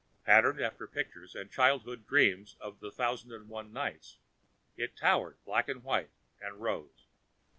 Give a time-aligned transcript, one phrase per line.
[0.25, 4.17] Patterned after pictures and childhood dreams of the Thousand and One Nights,
[4.75, 6.09] it towered black and white
[6.41, 7.05] and rose.